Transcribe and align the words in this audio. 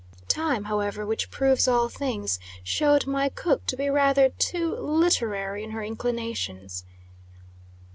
Time, 0.27 0.63
however, 0.63 1.05
which 1.05 1.29
proves 1.29 1.67
all 1.67 1.87
things, 1.87 2.39
showed 2.63 3.05
my 3.05 3.29
cook 3.29 3.67
to 3.67 3.77
be 3.77 3.87
rather 3.87 4.29
too 4.29 4.75
literary 4.75 5.63
in 5.63 5.69
her 5.69 5.83
inclinations. 5.83 6.83